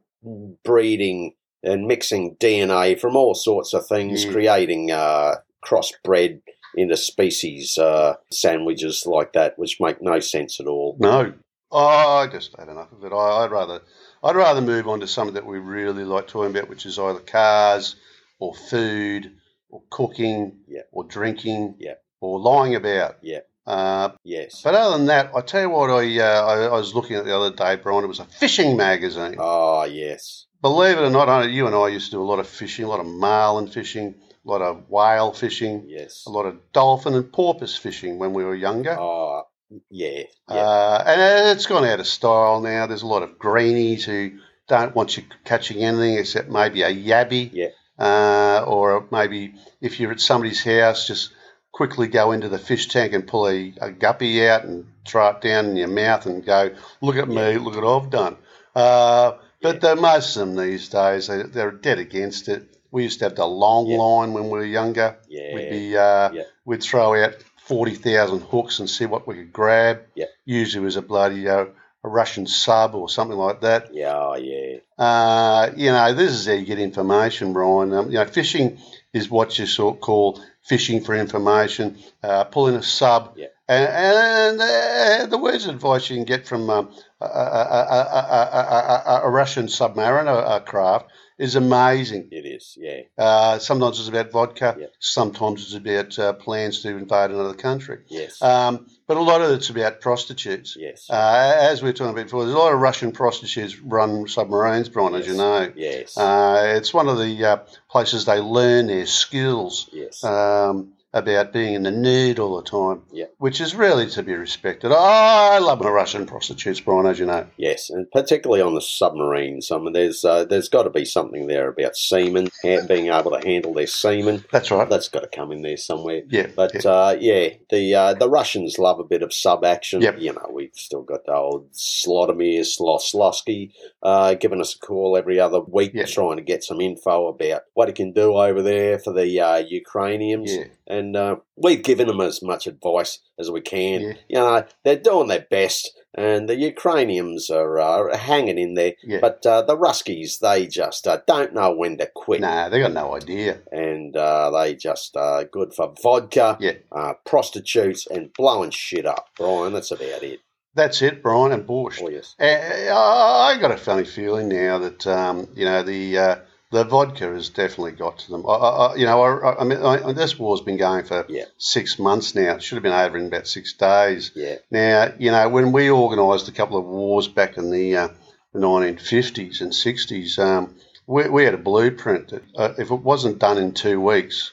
breeding 0.64 1.34
and 1.62 1.86
mixing 1.86 2.36
DNA 2.36 2.98
from 3.00 3.16
all 3.16 3.34
sorts 3.34 3.74
of 3.74 3.86
things, 3.86 4.24
Yeah. 4.24 4.32
creating 4.32 4.90
uh, 4.90 5.36
crossbred 5.64 6.40
interspecies 6.78 7.78
uh, 7.78 8.14
sandwiches 8.30 9.04
like 9.06 9.32
that, 9.32 9.58
which 9.58 9.80
make 9.80 10.00
no 10.02 10.20
sense 10.20 10.60
at 10.60 10.66
all. 10.66 10.96
No, 11.00 11.32
oh, 11.70 12.18
I 12.18 12.26
just 12.28 12.54
had 12.58 12.68
enough 12.68 12.92
of 12.92 13.04
it. 13.04 13.12
I, 13.12 13.44
I'd 13.44 13.50
rather, 13.50 13.80
I'd 14.22 14.36
rather 14.36 14.60
move 14.60 14.86
on 14.88 15.00
to 15.00 15.06
something 15.06 15.34
that 15.34 15.46
we 15.46 15.58
really 15.58 16.04
like 16.04 16.26
talking 16.28 16.56
about, 16.56 16.68
which 16.68 16.86
is 16.86 16.98
either 16.98 17.20
cars 17.20 17.96
or 18.38 18.54
food 18.54 19.32
or 19.70 19.82
cooking 19.90 20.60
Yeah. 20.68 20.82
or 20.92 21.04
drinking 21.04 21.76
Yeah. 21.78 21.94
or 22.20 22.38
lying 22.38 22.74
about. 22.74 23.16
Yeah. 23.22 23.40
Uh, 23.68 24.10
Yes. 24.24 24.62
but 24.62 24.74
other 24.74 24.96
than 24.96 25.06
that, 25.06 25.30
I 25.36 25.40
tell 25.42 25.60
you 25.62 25.70
what, 25.70 25.90
I, 25.90 26.18
uh, 26.18 26.46
I 26.46 26.54
I 26.66 26.78
was 26.78 26.94
looking 26.94 27.16
at 27.16 27.24
the 27.26 27.36
other 27.36 27.54
day, 27.54 27.76
Brian. 27.76 28.02
It 28.04 28.06
was 28.08 28.18
a 28.20 28.24
fishing 28.24 28.76
magazine. 28.76 29.36
Oh, 29.38 29.84
yes. 29.84 30.46
Believe 30.62 30.96
it 30.98 31.02
or 31.02 31.10
not, 31.10 31.28
I, 31.28 31.44
you 31.44 31.66
and 31.66 31.74
I 31.76 31.88
used 31.88 32.06
to 32.06 32.16
do 32.16 32.22
a 32.22 32.24
lot 32.32 32.38
of 32.40 32.48
fishing, 32.48 32.84
a 32.86 32.88
lot 32.88 33.00
of 33.00 33.06
marlin 33.06 33.68
fishing, 33.68 34.14
a 34.44 34.48
lot 34.50 34.62
of 34.62 34.88
whale 34.88 35.32
fishing, 35.32 35.84
Yes. 35.86 36.24
a 36.26 36.30
lot 36.30 36.46
of 36.46 36.56
dolphin 36.72 37.14
and 37.14 37.30
porpoise 37.32 37.76
fishing 37.76 38.18
when 38.18 38.32
we 38.32 38.42
were 38.42 38.54
younger. 38.54 38.96
Oh, 38.98 39.42
yeah. 39.90 40.22
Yeah. 40.48 40.54
Uh, 40.56 41.04
and 41.06 41.48
it's 41.56 41.66
gone 41.66 41.84
out 41.84 42.00
of 42.00 42.06
style 42.06 42.60
now. 42.62 42.86
There's 42.86 43.02
a 43.02 43.06
lot 43.06 43.22
of 43.22 43.38
greenies 43.38 44.04
who 44.06 44.38
don't 44.66 44.94
want 44.96 45.16
you 45.18 45.24
catching 45.44 45.84
anything 45.84 46.14
except 46.18 46.48
maybe 46.48 46.80
a 46.82 46.90
yabby. 46.92 47.50
Yeah. 47.52 47.68
Uh, 47.98 48.64
or 48.66 49.06
maybe 49.10 49.54
if 49.82 50.00
you're 50.00 50.12
at 50.12 50.20
somebody's 50.20 50.62
house, 50.64 51.06
just 51.06 51.30
quickly 51.78 52.08
go 52.08 52.32
into 52.32 52.48
the 52.48 52.58
fish 52.58 52.88
tank 52.88 53.12
and 53.12 53.24
pull 53.24 53.46
a, 53.48 53.72
a 53.80 53.92
guppy 53.92 54.44
out 54.48 54.64
and 54.64 54.84
throw 55.06 55.28
it 55.28 55.40
down 55.40 55.66
in 55.66 55.76
your 55.76 55.86
mouth 55.86 56.26
and 56.26 56.44
go, 56.44 56.70
look 57.00 57.14
at 57.14 57.28
me, 57.28 57.56
look 57.56 57.76
at 57.76 57.84
what 57.84 58.02
I've 58.02 58.10
done. 58.10 58.36
Uh, 58.74 59.34
but 59.62 59.80
Yeah. 59.80 59.94
the, 59.94 60.00
most 60.00 60.34
of 60.36 60.40
them 60.48 60.56
these 60.56 60.88
days, 60.88 61.28
they, 61.28 61.44
they're 61.44 61.70
dead 61.70 62.00
against 62.00 62.48
it. 62.48 62.76
We 62.90 63.04
used 63.04 63.20
to 63.20 63.26
have 63.26 63.36
the 63.36 63.46
long 63.46 63.86
Yeah. 63.86 63.98
line 63.98 64.32
when 64.32 64.44
we 64.50 64.58
were 64.58 64.64
younger. 64.64 65.18
yeah. 65.28 65.54
We'd 65.54 65.70
be 65.70 65.96
uh, 65.96 66.32
Yeah. 66.32 66.42
we'd 66.64 66.82
throw 66.82 67.14
out 67.22 67.36
forty 67.64 67.94
thousand 67.94 68.40
hooks 68.42 68.80
and 68.80 68.90
see 68.90 69.06
what 69.06 69.28
we 69.28 69.36
could 69.36 69.52
grab. 69.52 70.00
Yeah. 70.16 70.26
Usually 70.44 70.82
it 70.82 70.84
was 70.84 70.96
a 70.96 71.02
bloody 71.02 71.48
uh, 71.48 71.66
a 72.04 72.08
Russian 72.08 72.46
sub 72.48 72.94
or 72.96 73.08
something 73.08 73.38
like 73.38 73.60
that. 73.60 73.94
Yeah, 73.94 74.14
oh, 74.16 74.34
yeah. 74.36 74.78
Uh, 74.98 75.70
you 75.76 75.90
know, 75.92 76.12
this 76.14 76.32
is 76.32 76.46
how 76.46 76.54
you 76.54 76.64
get 76.64 76.78
information, 76.80 77.52
Brian. 77.52 77.92
Um, 77.92 78.06
you 78.10 78.14
know, 78.18 78.24
fishing 78.24 78.78
is 79.12 79.28
what 79.30 79.58
you 79.58 79.66
sort 79.66 79.96
of 79.96 80.00
call 80.00 80.40
fishing 80.64 81.02
for 81.02 81.14
information. 81.14 81.98
Uh, 82.22 82.44
pulling 82.44 82.74
a 82.74 82.82
sub. 82.82 83.34
Yeah. 83.36 83.46
And, 83.68 83.88
and 83.88 84.60
uh, 84.60 85.26
the 85.26 85.38
words 85.38 85.66
of 85.66 85.74
advice 85.74 86.08
you 86.08 86.16
can 86.16 86.24
get 86.24 86.46
from 86.46 86.70
um, 86.70 86.90
a, 87.20 87.26
a, 87.26 87.28
a, 87.28 89.20
a, 89.24 89.30
Russian 89.30 89.66
submariner 89.66 90.64
craft 90.64 91.10
is 91.38 91.54
amazing. 91.54 92.28
It 92.32 92.46
is, 92.46 92.78
yeah. 92.80 92.87
Uh, 93.18 93.58
sometimes 93.58 93.98
it's 93.98 94.08
about 94.08 94.30
vodka. 94.30 94.76
Yeah. 94.78 94.86
Sometimes 95.00 95.62
it's 95.62 95.74
about 95.74 96.18
uh, 96.18 96.32
plans 96.34 96.82
to 96.82 96.88
invade 96.90 97.30
another 97.30 97.54
country. 97.54 97.98
Yes. 98.08 98.40
Um, 98.40 98.86
but 99.06 99.16
a 99.16 99.20
lot 99.20 99.40
of 99.42 99.50
it's 99.50 99.70
about 99.70 100.00
prostitutes. 100.00 100.76
yes. 100.78 101.10
Uh, 101.10 101.56
as 101.60 101.82
we 101.82 101.88
were 101.88 101.92
talking 101.92 102.12
about 102.12 102.24
before, 102.24 102.44
there's 102.44 102.54
a 102.54 102.58
lot 102.58 102.72
of 102.72 102.80
Russian 102.80 103.12
prostitutes 103.12 103.78
run 103.80 104.28
submarines, 104.28 104.88
Brian, 104.88 105.14
as 105.14 105.26
you 105.26 105.34
know. 105.36 105.72
yes. 105.74 106.16
Uh, 106.16 106.74
it's 106.76 106.94
one 106.94 107.08
of 107.08 107.18
the 107.18 107.44
uh, 107.44 107.56
places 107.90 108.24
they 108.24 108.38
learn 108.40 108.86
their 108.86 109.06
skills. 109.06 109.88
yes. 109.92 110.22
Um, 110.22 110.92
about 111.14 111.52
being 111.54 111.72
in 111.74 111.84
the 111.84 111.90
nude 111.90 112.38
all 112.38 112.56
the 112.60 112.68
time, 112.70 113.02
Yeah. 113.12 113.24
which 113.38 113.60
is 113.62 113.74
really 113.74 114.06
to 114.10 114.22
be 114.22 114.34
respected. 114.34 114.92
I 114.92 115.58
love 115.58 115.80
my 115.80 115.88
Russian 115.88 116.26
prostitutes, 116.26 116.80
Brian, 116.80 117.06
as 117.06 117.18
you 117.18 117.24
know. 117.24 117.46
Yes, 117.56 117.88
and 117.88 118.10
particularly 118.10 118.60
on 118.62 118.74
the 118.74 118.82
submarines. 118.82 119.70
I 119.70 119.78
mean, 119.78 119.94
there's 119.94 120.24
uh, 120.24 120.44
there's 120.44 120.68
got 120.68 120.82
to 120.82 120.90
be 120.90 121.06
something 121.06 121.46
there 121.46 121.68
about 121.68 121.96
seamen 121.96 122.48
being 122.62 123.06
able 123.08 123.30
to 123.30 123.46
handle 123.46 123.72
their 123.72 123.86
seamen. 123.86 124.44
That's 124.52 124.70
right. 124.70 124.88
That's 124.88 125.08
got 125.08 125.20
to 125.20 125.28
come 125.28 125.50
in 125.50 125.62
there 125.62 125.78
somewhere. 125.78 126.22
yeah, 126.28 126.48
But 126.54 126.72
yeah. 126.84 126.90
uh, 126.90 127.16
yeah, 127.18 127.48
the 127.70 127.94
uh, 127.94 128.14
the 128.14 128.28
Russians 128.28 128.78
love 128.78 129.00
a 129.00 129.04
bit 129.04 129.22
of 129.22 129.32
sub 129.32 129.64
action. 129.64 130.02
Yep. 130.02 130.18
You 130.20 130.34
know, 130.34 130.50
we've 130.52 130.74
still 130.74 131.02
got 131.02 131.24
the 131.24 131.34
old 131.34 131.72
Slotomir 131.72 132.60
Sloslovsky 132.60 133.72
uh, 134.02 134.34
giving 134.34 134.60
us 134.60 134.74
a 134.74 134.78
call 134.78 135.16
every 135.16 135.40
other 135.40 135.60
week, 135.60 135.92
Yeah. 135.94 136.04
trying 136.04 136.36
to 136.36 136.42
get 136.42 136.62
some 136.64 136.80
info 136.80 137.28
about 137.28 137.62
what 137.74 137.88
he 137.88 137.94
can 137.94 138.12
do 138.12 138.34
over 138.34 138.60
there 138.62 138.98
for 138.98 139.12
the 139.12 139.40
uh, 139.40 139.56
Ukrainians. 139.58 140.54
yeah. 140.54 140.64
And 140.98 141.16
uh, 141.16 141.36
we've 141.56 141.82
given 141.82 142.06
them 142.08 142.20
as 142.20 142.42
much 142.42 142.66
advice 142.66 143.20
as 143.38 143.50
we 143.50 143.60
can. 143.60 144.00
Yeah. 144.00 144.12
You 144.28 144.38
know, 144.38 144.64
they're 144.84 144.96
doing 144.96 145.28
their 145.28 145.46
best, 145.50 145.90
and 146.14 146.48
the 146.48 146.56
Ukrainians 146.56 147.50
are 147.50 147.78
uh, 147.78 148.16
hanging 148.16 148.58
in 148.58 148.74
there. 148.74 148.94
Yeah. 149.04 149.18
But 149.20 149.44
uh, 149.46 149.62
the 149.62 149.76
Ruskies, 149.76 150.40
they 150.40 150.66
just 150.66 151.06
uh, 151.06 151.20
don't 151.26 151.54
know 151.54 151.72
when 151.72 151.98
to 151.98 152.06
quit. 152.14 152.40
Nah, 152.40 152.68
they 152.68 152.80
got 152.80 152.92
no 152.92 153.14
idea. 153.14 153.60
And 153.70 154.16
uh, 154.16 154.50
they 154.50 154.74
just 154.74 155.16
are 155.16 155.44
good 155.44 155.72
for 155.74 155.94
vodka, 156.02 156.56
Yeah. 156.60 156.72
uh, 156.90 157.14
prostitutes, 157.24 158.06
and 158.06 158.32
blowing 158.32 158.70
shit 158.70 159.06
up. 159.06 159.28
Brian, 159.36 159.72
that's 159.72 159.90
about 159.92 160.22
it. 160.22 160.40
That's 160.74 161.02
it, 161.02 161.22
Brian 161.22 161.52
and 161.52 161.66
Bush. 161.66 161.98
Oh, 162.02 162.08
yes. 162.08 162.36
Uh, 162.38 162.44
I 162.44 163.58
got 163.60 163.72
a 163.72 163.76
funny 163.76 164.04
feeling 164.04 164.48
now 164.48 164.78
that 164.78 165.06
um, 165.06 165.48
you 165.54 165.64
know 165.64 165.82
the 165.82 166.18
uh, 166.18 166.36
the 166.70 166.84
vodka 166.84 167.32
has 167.32 167.48
definitely 167.48 167.92
got 167.92 168.18
to 168.18 168.30
them. 168.30 168.44
I, 168.46 168.52
I, 168.52 168.94
you 168.96 169.06
know, 169.06 169.22
I, 169.22 169.60
I 169.60 169.64
mean, 169.64 169.82
I, 169.82 170.12
this 170.12 170.38
war's 170.38 170.60
been 170.60 170.76
going 170.76 171.04
for 171.04 171.24
Yeah. 171.28 171.44
six 171.56 171.98
months 171.98 172.34
now. 172.34 172.54
It 172.56 172.62
should 172.62 172.76
have 172.76 172.82
been 172.82 172.92
over 172.92 173.16
in 173.16 173.26
about 173.26 173.46
six 173.46 173.72
days. 173.72 174.32
Yeah. 174.34 174.56
Now, 174.70 175.12
you 175.18 175.30
know, 175.30 175.48
when 175.48 175.72
we 175.72 175.90
organised 175.90 176.48
a 176.48 176.52
couple 176.52 176.76
of 176.76 176.84
wars 176.84 177.26
back 177.28 177.56
in 177.56 177.70
the, 177.70 177.96
uh, 177.96 178.08
the 178.52 178.60
1950s 178.60 179.60
and 179.62 179.72
60s, 179.72 180.38
um, 180.38 180.74
we, 181.06 181.28
we 181.28 181.44
had 181.44 181.54
a 181.54 181.58
blueprint 181.58 182.28
that 182.28 182.42
uh, 182.56 182.74
if 182.78 182.90
it 182.90 183.00
wasn't 183.02 183.38
done 183.38 183.56
in 183.58 183.72
two 183.72 184.00
weeks, 184.00 184.52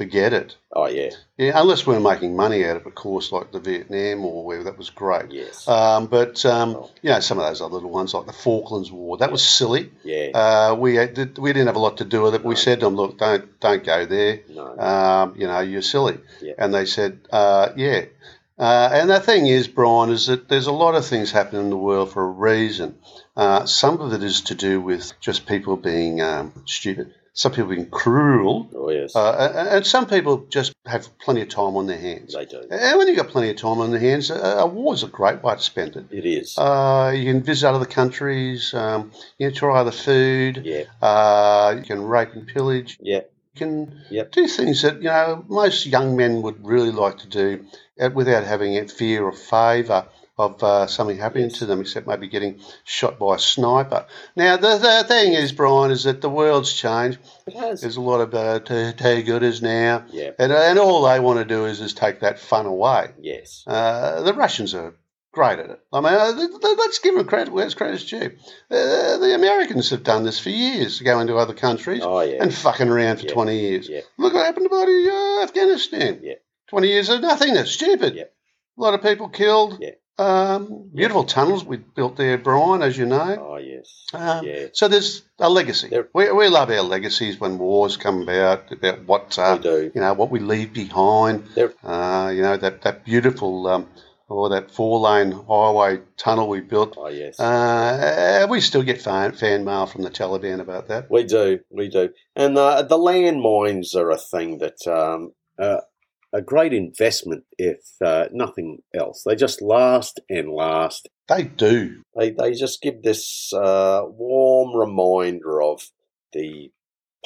forget 0.00 0.32
it. 0.32 0.56
Oh, 0.72 0.86
yeah. 0.86 1.10
Yeah, 1.36 1.52
unless 1.60 1.86
we 1.86 1.94
are 1.94 2.00
making 2.00 2.34
money 2.36 2.64
out 2.64 2.76
of 2.76 2.82
it, 2.82 2.88
of 2.88 2.94
course, 2.94 3.32
like 3.32 3.52
the 3.52 3.60
Vietnam 3.60 4.22
War, 4.22 4.44
where 4.44 4.62
that 4.64 4.78
was 4.78 4.88
great. 4.88 5.30
Yes. 5.30 5.68
Um, 5.68 6.06
but 6.06 6.44
um, 6.46 6.70
Oh. 6.76 6.90
you 7.02 7.10
know, 7.10 7.20
some 7.20 7.38
of 7.38 7.44
those 7.46 7.60
other 7.60 7.74
little 7.74 7.90
ones, 7.90 8.14
like 8.14 8.26
the 8.26 8.32
Falklands 8.32 8.90
War, 8.90 9.18
that 9.18 9.30
was 9.30 9.42
silly. 9.46 9.90
yeah. 10.02 10.30
Uh, 10.42 10.74
we 10.74 10.94
had, 10.96 11.38
we 11.38 11.52
didn't 11.52 11.66
have 11.66 11.76
a 11.76 11.86
lot 11.86 11.98
to 11.98 12.04
do 12.04 12.22
with 12.22 12.34
it. 12.34 12.44
We 12.44 12.56
said 12.56 12.80
to 12.80 12.86
them, 12.86 12.96
"Look, 12.96 13.18
don't 13.18 13.60
don't 13.60 13.84
go 13.84 14.06
there. 14.06 14.40
no. 14.48 14.78
Um, 14.78 15.34
you 15.36 15.46
know, 15.46 15.60
you're 15.60 15.82
silly." 15.82 16.18
Yeah. 16.40 16.54
And 16.58 16.72
they 16.72 16.86
said, 16.86 17.20
uh, 17.30 17.68
"Yeah." 17.76 18.04
Uh, 18.58 18.90
and 18.92 19.08
the 19.10 19.20
thing 19.20 19.46
is, 19.46 19.68
Brian, 19.68 20.10
is 20.10 20.26
that 20.26 20.48
there's 20.50 20.66
a 20.66 20.72
lot 20.84 20.94
of 20.94 21.06
things 21.06 21.30
happening 21.32 21.62
in 21.62 21.70
the 21.70 21.76
world 21.88 22.12
for 22.12 22.22
a 22.22 22.26
reason. 22.30 22.94
Uh, 23.36 23.64
some 23.64 24.00
of 24.02 24.12
it 24.12 24.22
is 24.22 24.42
to 24.42 24.54
do 24.54 24.80
with 24.82 25.12
just 25.20 25.46
people 25.46 25.76
being 25.76 26.20
um, 26.20 26.52
stupid. 26.66 27.14
Some 27.40 27.52
people 27.52 27.70
being 27.70 27.88
cruel, 27.88 28.68
oh, 28.74 28.90
yes. 28.90 29.16
uh, 29.16 29.52
and 29.56 29.68
and 29.76 29.86
some 29.86 30.06
people 30.06 30.44
just 30.50 30.74
have 30.84 31.08
plenty 31.24 31.40
of 31.40 31.48
time 31.48 31.74
on 31.80 31.86
their 31.86 31.98
hands. 31.98 32.34
they 32.34 32.44
do. 32.44 32.60
And 32.70 32.98
when 32.98 33.08
you've 33.08 33.16
got 33.16 33.28
plenty 33.28 33.48
of 33.48 33.56
time 33.56 33.78
on 33.78 33.90
their 33.92 33.98
hands, 34.08 34.28
a, 34.30 34.34
a 34.64 34.66
war 34.66 34.92
is 34.92 35.02
a 35.04 35.06
great 35.06 35.42
way 35.42 35.54
to 35.54 35.60
spend 35.62 35.96
it. 35.96 36.04
It 36.10 36.26
is. 36.26 36.58
Uh, 36.58 37.12
you 37.16 37.24
can 37.32 37.42
visit 37.42 37.66
other 37.66 37.86
countries. 37.86 38.74
Um, 38.74 39.10
you 39.38 39.48
can 39.48 39.56
try 39.56 39.80
other 39.80 39.90
food. 39.90 40.60
yeah. 40.66 40.84
Uh, 41.00 41.76
you 41.78 41.82
can 41.82 42.02
rape 42.02 42.32
and 42.34 42.46
pillage. 42.46 42.98
Yeah. 43.00 43.22
You 43.54 43.58
can 43.58 44.02
Yep. 44.10 44.32
do 44.32 44.46
things 44.46 44.82
that 44.82 44.96
you 44.96 45.08
know 45.08 45.42
most 45.48 45.86
young 45.86 46.16
men 46.16 46.42
would 46.42 46.58
really 46.66 46.92
like 46.92 47.16
to 47.24 47.26
do 47.42 47.64
uh, 47.98 48.10
without 48.12 48.44
having 48.44 48.76
a 48.76 48.86
fear 48.86 49.24
or 49.24 49.32
favour 49.32 50.00
of 50.40 50.62
uh, 50.62 50.86
something 50.86 51.16
happening 51.18 51.50
Yes. 51.50 51.58
to 51.60 51.66
them, 51.66 51.80
except 51.80 52.06
maybe 52.06 52.28
getting 52.28 52.60
shot 52.84 53.18
by 53.18 53.36
a 53.36 53.38
sniper. 53.38 54.06
Now 54.36 54.56
the, 54.56 54.78
the 54.78 55.04
thing 55.06 55.34
is, 55.34 55.52
Brian, 55.52 55.90
is 55.90 56.04
that 56.04 56.20
the 56.20 56.30
world's 56.30 56.72
changed. 56.72 57.18
It 57.46 57.54
has. 57.54 57.80
There's 57.82 57.96
a 57.96 58.00
lot 58.00 58.20
of 58.20 58.34
uh, 58.34 58.60
gooders 58.60 59.62
now, 59.62 60.04
Yeah. 60.10 60.30
and, 60.38 60.52
and 60.52 60.78
all 60.78 61.02
they 61.02 61.20
want 61.20 61.38
to 61.38 61.44
do 61.44 61.64
is 61.66 61.78
just 61.78 61.96
take 61.96 62.20
that 62.20 62.38
fun 62.38 62.66
away. 62.66 63.10
Yes. 63.20 63.64
Uh, 63.66 64.22
the 64.22 64.34
Russians 64.34 64.74
are 64.74 64.94
great 65.32 65.58
at 65.60 65.70
it. 65.70 65.80
I 65.92 66.00
mean, 66.00 66.12
uh, 66.12 66.74
let's 66.78 66.98
give 66.98 67.14
them 67.14 67.24
credit 67.26 67.52
where 67.52 67.64
it's 67.64 67.74
credit's 67.74 68.04
due. 68.04 68.32
Uh, 68.70 69.16
the 69.18 69.32
Americans 69.34 69.90
have 69.90 70.02
done 70.02 70.24
this 70.24 70.40
for 70.40 70.50
years, 70.50 71.00
go 71.00 71.20
into 71.20 71.36
other 71.36 71.54
countries 71.54 72.02
Oh, 72.04 72.20
yeah. 72.20 72.42
and 72.42 72.52
fucking 72.52 72.88
around 72.88 73.18
for 73.18 73.26
Yeah. 73.26 73.32
20 73.32 73.58
years. 73.60 73.88
Yeah. 73.88 74.00
Look 74.18 74.34
what 74.34 74.44
happened 74.44 74.64
to 74.64 74.70
bloody 74.70 75.08
uh, 75.08 75.42
Afghanistan. 75.44 76.20
Yeah. 76.22 76.34
20 76.70 76.88
years 76.88 77.08
of 77.08 77.20
nothingness. 77.20 77.70
Stupid. 77.72 78.14
Yeah. 78.16 78.24
A 78.78 78.80
lot 78.80 78.94
of 78.94 79.02
people 79.02 79.28
killed. 79.28 79.80
Um, 80.20 80.90
beautiful 80.94 81.24
tunnels 81.24 81.64
we 81.64 81.78
built 81.78 82.16
there, 82.16 82.36
Brian, 82.36 82.82
as 82.82 82.96
you 82.98 83.06
know. 83.06 83.36
Oh, 83.40 83.56
yes. 83.56 84.04
Um, 84.12 84.44
Yeah. 84.44 84.66
So 84.74 84.86
there's 84.88 85.22
a 85.38 85.48
legacy. 85.48 85.88
There- 85.88 86.08
We, 86.12 86.30
we 86.30 86.48
love 86.48 86.70
our 86.70 86.82
legacies 86.82 87.40
when 87.40 87.58
wars 87.58 87.96
come 87.96 88.22
about, 88.22 88.70
about 88.70 89.04
what 89.06 89.38
uh, 89.38 89.56
We 89.58 89.62
do. 89.62 89.90
you 89.94 90.00
know 90.00 90.12
what 90.14 90.30
we 90.30 90.40
leave 90.40 90.72
behind. 90.74 91.44
There- 91.54 91.72
Uh, 91.82 92.30
you 92.34 92.42
know 92.42 92.56
that 92.56 92.82
that 92.82 93.04
beautiful 93.04 93.66
um, 93.66 93.88
or 94.28 94.50
that 94.50 94.70
four 94.70 95.00
lane 95.00 95.32
highway 95.32 96.00
tunnel 96.16 96.48
we 96.48 96.60
built. 96.60 96.94
Oh, 96.98 97.08
yes. 97.08 97.40
Uh, 97.40 98.46
we 98.50 98.60
still 98.60 98.82
get 98.82 99.00
fan, 99.00 99.32
fan 99.32 99.64
mail 99.64 99.86
from 99.86 100.02
the 100.02 100.10
Taliban 100.10 100.60
about 100.60 100.88
that. 100.88 101.10
We 101.10 101.24
do, 101.24 101.60
we 101.70 101.88
do, 101.88 102.10
and 102.36 102.56
uh, 102.58 102.82
the 102.82 102.98
landmines 102.98 103.94
are 103.96 104.10
a 104.10 104.18
thing 104.18 104.58
that 104.58 104.86
um, 104.86 105.32
uh, 105.58 105.80
a 106.32 106.42
great 106.42 106.72
investment, 106.72 107.44
if 107.58 107.80
uh, 108.04 108.26
nothing 108.32 108.78
else. 108.94 109.22
They 109.24 109.34
just 109.34 109.62
last 109.62 110.20
and 110.28 110.50
last. 110.50 111.08
They 111.28 111.44
do. 111.44 112.02
They 112.16 112.30
they 112.30 112.52
just 112.52 112.82
give 112.82 113.02
this 113.02 113.52
uh, 113.52 114.02
warm 114.06 114.76
reminder 114.76 115.62
of 115.62 115.90
the 116.32 116.70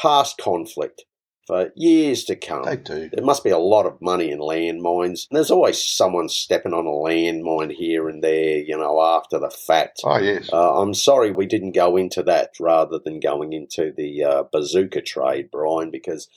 past 0.00 0.38
conflict 0.38 1.04
for 1.46 1.70
years 1.76 2.24
to 2.24 2.36
come. 2.36 2.64
They 2.64 2.76
do. 2.76 3.10
There 3.12 3.24
must 3.24 3.44
be 3.44 3.50
a 3.50 3.58
lot 3.58 3.86
of 3.86 4.00
money 4.00 4.30
in 4.30 4.38
landmines. 4.38 5.26
There's 5.30 5.50
always 5.50 5.84
someone 5.84 6.28
stepping 6.28 6.72
on 6.72 6.86
a 6.86 6.90
landmine 6.90 7.72
here 7.72 8.08
and 8.08 8.24
there, 8.24 8.58
you 8.58 8.76
know, 8.76 9.00
after 9.02 9.38
the 9.38 9.50
fact. 9.50 10.00
Oh 10.04 10.18
yes. 10.18 10.48
Uh, 10.52 10.80
I'm 10.80 10.94
sorry 10.94 11.30
we 11.30 11.46
didn't 11.46 11.72
go 11.72 11.96
into 11.96 12.22
that 12.22 12.50
rather 12.58 12.98
than 12.98 13.20
going 13.20 13.52
into 13.52 13.92
the 13.94 14.24
uh, 14.24 14.44
bazooka 14.50 15.02
trade, 15.02 15.50
Brian, 15.52 15.90
because 15.90 16.28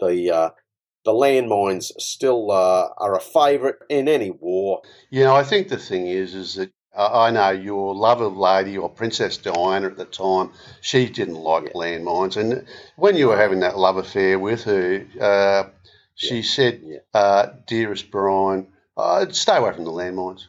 the 0.00 0.30
uh, 0.30 0.50
the 1.04 1.12
landmines 1.12 1.90
still 1.98 2.50
uh, 2.50 2.88
are 2.96 3.16
a 3.16 3.20
favourite 3.20 3.76
in 3.88 4.08
any 4.08 4.30
war. 4.30 4.82
You 5.10 5.24
know, 5.24 5.34
I 5.34 5.42
think 5.42 5.68
the 5.68 5.78
thing 5.78 6.06
is, 6.06 6.34
is 6.34 6.54
that 6.54 6.70
uh, 6.96 7.22
I 7.26 7.30
know 7.30 7.50
your 7.50 7.94
lovely 7.94 8.28
lady 8.28 8.76
or 8.78 8.88
Princess 8.88 9.36
Diana 9.38 9.86
at 9.86 9.96
the 9.96 10.04
time, 10.04 10.52
she 10.80 11.08
didn't 11.08 11.36
like 11.36 11.64
Yeah. 11.64 11.72
landmines, 11.72 12.36
and 12.36 12.66
when 12.96 13.16
you 13.16 13.28
were 13.28 13.36
having 13.36 13.60
that 13.60 13.78
love 13.78 13.96
affair 13.96 14.38
with 14.38 14.64
her, 14.64 15.06
uh, 15.20 15.70
she 16.14 16.42
said, 16.42 16.82
Yeah. 16.84 16.98
uh, 17.14 17.46
"Dearest 17.66 18.10
Brian, 18.10 18.68
uh, 18.96 19.26
stay 19.30 19.56
away 19.56 19.72
from 19.72 19.84
the 19.84 19.90
landmines." 19.90 20.46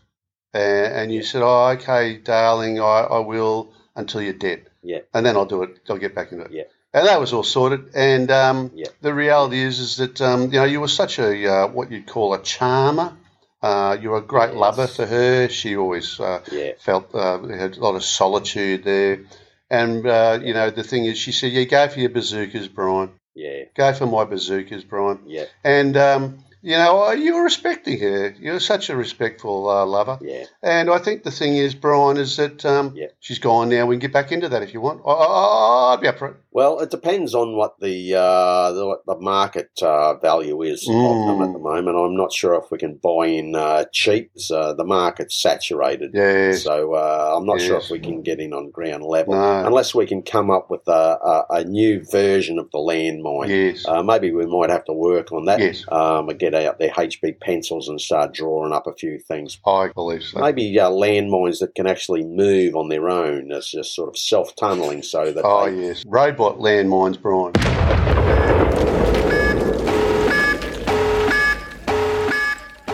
And, 0.53 0.93
and 0.93 1.12
you 1.13 1.22
Yeah. 1.22 1.25
said, 1.27 1.41
"Oh, 1.43 1.69
okay, 1.69 2.17
darling, 2.17 2.79
I, 2.79 3.07
I 3.10 3.19
will 3.19 3.74
until 3.95 4.22
you're 4.22 4.33
dead." 4.33 4.69
Yeah. 4.83 5.00
And 5.13 5.25
then 5.25 5.38
I'll 5.38 5.45
do 5.45 5.63
it. 5.63 5.79
I'll 5.89 5.98
get 5.98 6.13
back 6.13 6.31
into 6.33 6.43
it. 6.45 6.51
Yeah. 6.51 6.63
And 6.93 7.07
that 7.07 7.19
was 7.19 7.33
all 7.33 7.43
sorted. 7.43 7.91
And 7.95 8.29
um, 8.31 8.71
Yeah. 8.75 8.88
the 9.01 9.13
reality 9.13 9.59
is, 9.59 9.79
is 9.79 9.97
that 9.97 10.21
um, 10.21 10.43
you 10.51 10.59
know 10.59 10.65
you 10.65 10.79
were 10.79 10.88
such 10.88 11.19
a 11.19 11.47
uh, 11.51 11.67
what 11.67 11.91
you'd 11.91 12.07
call 12.07 12.33
a 12.33 12.41
charmer. 12.41 13.17
Uh, 13.62 13.97
you 14.01 14.09
were 14.09 14.17
a 14.17 14.21
great 14.21 14.50
Yes. 14.51 14.57
lover 14.59 14.88
for 14.88 15.05
her. 15.05 15.50
She 15.50 15.75
always 15.77 16.19
uh, 16.19 16.41
Yeah, 16.51 16.73
felt 16.79 17.13
uh, 17.15 17.41
had 17.47 17.77
a 17.77 17.79
lot 17.79 17.95
of 17.95 18.03
solitude 18.03 18.83
there. 18.83 19.21
And 19.69 20.05
uh, 20.05 20.39
you 20.43 20.53
know 20.53 20.69
the 20.69 20.83
thing 20.83 21.05
is, 21.05 21.17
she 21.17 21.31
said, 21.31 21.51
"Yeah, 21.51 21.63
go 21.63 21.88
for 21.88 22.00
your 22.00 22.09
bazookas, 22.09 22.67
Brian. 22.67 23.12
yeah, 23.33 23.63
Go 23.75 23.91
for 23.93 24.05
my 24.05 24.25
bazookas, 24.25 24.83
Brian." 24.83 25.19
yeah, 25.25 25.45
And 25.63 25.97
um, 25.97 26.43
you 26.62 26.77
know, 26.77 27.05
uh, 27.07 27.12
you 27.13 27.33
were 27.35 27.43
respecting 27.43 28.00
her. 28.01 28.35
You're 28.39 28.59
such 28.59 28.89
a 28.89 28.95
respectful 28.95 29.67
uh, 29.67 29.85
lover. 29.85 30.19
yeah. 30.21 30.43
And 30.62 30.89
I 30.89 30.97
think 31.00 31.23
the 31.23 31.31
thing 31.31 31.57
is, 31.57 31.73
Brian, 31.73 32.17
is 32.17 32.38
that 32.38 32.63
um, 32.65 32.93
Yeah. 32.95 33.07
she's 33.19 33.39
gone 33.39 33.69
now. 33.69 33.85
We 33.88 33.95
can 33.95 34.01
get 34.01 34.13
back 34.13 34.31
into 34.31 34.50
that 34.50 34.62
if 34.62 34.73
you 34.73 34.81
want. 34.81 35.01
I, 35.05 35.12
I, 35.12 35.93
I'd 35.93 36.01
be 36.01 36.07
up 36.07 36.19
for 36.19 36.27
it. 36.27 36.35
Well, 36.53 36.79
it 36.79 36.91
depends 36.91 37.33
on 37.33 37.55
what 37.55 37.79
the 37.79 38.13
uh, 38.15 38.72
the, 38.74 38.86
what 38.86 39.05
the 39.07 39.19
market 39.19 39.72
uh, 39.81 40.15
value 40.19 40.62
is 40.62 40.88
of 40.88 40.93
them 40.93 41.33
Mm. 41.33 41.48
at 41.48 41.53
the 41.53 41.60
moment. 41.60 41.98
I'm 41.98 42.15
not 42.15 42.31
sure 42.31 42.53
if 42.55 42.69
we 42.72 42.77
can 42.77 42.95
buy 43.01 43.27
in 43.27 43.55
uh, 43.55 43.86
cheap. 43.91 44.31
So 44.38 44.74
the 44.74 44.83
market's 44.83 45.41
saturated. 45.41 46.12
Yes. 46.13 46.63
So 46.63 46.93
uh, 46.93 47.33
I'm 47.36 47.45
not 47.45 47.60
sure 47.60 47.77
if 47.77 47.89
we 47.89 48.00
can 48.00 48.22
get 48.22 48.39
in 48.39 48.53
on 48.53 48.69
ground 48.69 49.03
level 49.03 49.33
No. 49.33 49.65
unless 49.65 49.95
we 49.95 50.05
can 50.05 50.22
come 50.22 50.51
up 50.51 50.69
with 50.69 50.88
a, 50.88 50.91
a, 50.91 51.45
a 51.50 51.63
new 51.63 52.03
version 52.12 52.60
of 52.60 52.69
the 52.72 52.77
landmine. 52.77 53.50
Yes. 53.50 53.86
Uh, 53.88 54.03
maybe 54.03 54.31
we 54.31 54.45
might 54.45 54.69
have 54.69 54.86
to 54.86 54.93
work 54.93 55.31
on 55.31 55.45
that. 55.45 55.60
Yes. 55.60 55.83
Um, 55.91 56.29
and 56.29 56.38
get 56.38 56.53
out 56.53 56.77
their 56.77 56.91
HB 56.91 57.39
pencils 57.41 57.88
and 57.89 58.00
start 58.00 58.33
drawing 58.33 58.74
up 58.74 58.86
a 58.86 58.93
few 58.93 59.17
things. 59.17 59.57
I 59.65 59.88
believe 59.88 60.22
so. 60.24 60.39
Maybe 60.39 60.79
uh, 60.79 60.89
landmines 60.91 61.60
that 61.62 61.74
can 61.75 61.88
actually 61.88 62.24
move 62.24 62.75
on 62.75 62.89
their 62.89 63.10
own. 63.10 63.48
That's 63.50 63.72
just 63.72 63.95
sort 63.95 64.10
of 64.10 64.17
self 64.17 64.55
tunneling, 64.55 65.01
so 65.01 65.31
that 65.31 65.43
Oh 65.43 65.65
they, 65.69 65.88
yes, 65.88 66.03
robot 66.43 66.59
landmines, 66.59 67.21
Brian. 67.21 67.53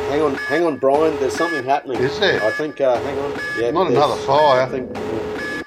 hang 0.09 0.21
on, 0.21 0.35
hang 0.35 0.63
on, 0.63 0.77
Brian. 0.77 1.19
There's 1.19 1.35
something 1.35 1.63
happening. 1.63 2.01
Is 2.01 2.19
there? 2.19 2.43
I 2.43 2.51
think. 2.51 2.79
Uh, 2.79 2.99
hang 3.01 3.17
on. 3.19 3.39
Yeah. 3.59 3.71
Not 3.71 3.89
another 3.89 4.15
fire. 4.23 4.61
I 4.61 4.69
think. 4.69 4.95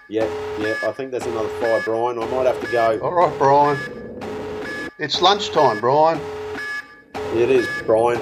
Yeah, 0.09 0.27
yeah. 0.59 0.77
I 0.85 0.93
think 0.93 1.11
there's 1.11 1.27
another 1.27 1.49
fire, 1.61 1.81
Brian. 1.83 2.19
I 2.19 2.27
might 2.27 2.47
have 2.47 2.61
to 2.61 2.71
go. 2.71 3.01
All 3.01 3.15
right, 3.15 3.39
Brian. 3.39 3.79
It's 4.99 5.21
lunchtime, 5.21 5.81
Brian. 5.81 6.21
It 7.35 7.51
is, 7.51 7.67
Brian. 7.87 8.21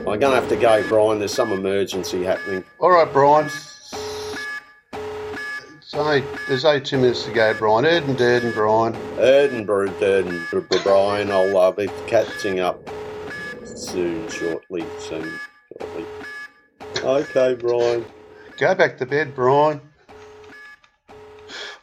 I'm 0.00 0.18
gonna 0.18 0.34
have 0.34 0.48
to 0.48 0.56
go, 0.56 0.86
Brian. 0.88 1.18
There's 1.18 1.32
some 1.32 1.52
emergency 1.52 2.24
happening. 2.24 2.64
All 2.78 2.90
right, 2.90 3.10
Brian. 3.10 3.48
It's 5.92 5.98
only, 5.98 6.24
there's 6.48 6.64
only 6.64 6.80
two 6.80 6.96
minutes 6.96 7.24
to 7.24 7.32
go, 7.32 7.52
Brian. 7.52 7.84
Erden, 7.84 8.16
Durden, 8.16 8.52
Brian. 8.52 8.96
Edinburgh, 9.18 9.92
Edinburgh, 10.00 10.64
Brian. 10.82 11.30
I'll 11.30 11.54
uh, 11.54 11.70
be 11.70 11.86
catching 12.06 12.60
up 12.60 12.88
soon, 13.62 14.26
shortly, 14.30 14.86
soon, 14.98 15.30
shortly. 15.68 16.06
Okay, 16.96 17.54
Brian. 17.56 18.06
Go 18.56 18.74
back 18.74 18.96
to 18.96 19.04
bed, 19.04 19.34
Brian. 19.34 19.82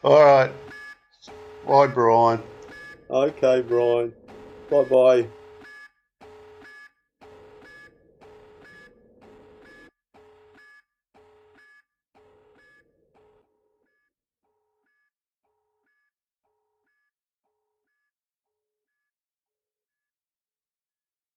All 0.02 0.24
right. 0.24 0.50
Bye, 1.64 1.86
Brian. 1.86 2.42
Okay, 3.08 3.62
Brian. 3.62 4.12
Bye 4.68 4.84
bye. 4.90 5.28